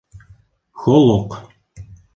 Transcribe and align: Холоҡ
Холоҡ 0.85 1.39